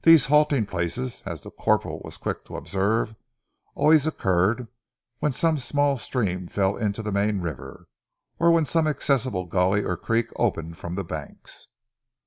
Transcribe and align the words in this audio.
These 0.00 0.28
halting 0.32 0.64
places, 0.64 1.22
as 1.26 1.42
the 1.42 1.50
corporal 1.50 2.00
was 2.02 2.16
quick 2.16 2.46
to 2.46 2.56
observe, 2.56 3.14
always 3.74 4.06
occurred 4.06 4.68
when 5.18 5.30
some 5.30 5.58
small 5.58 5.98
stream 5.98 6.46
fell 6.48 6.74
into 6.78 7.02
the 7.02 7.12
main 7.12 7.42
river, 7.42 7.86
or 8.38 8.50
when 8.50 8.64
some 8.64 8.86
accessible 8.86 9.44
gully 9.44 9.84
or 9.84 9.98
creek 9.98 10.28
opened 10.36 10.78
from 10.78 10.94
the 10.94 11.04
banks. 11.04 11.66